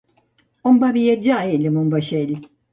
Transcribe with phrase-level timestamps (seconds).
[0.71, 2.37] On va viatjar ell amb un vaixell?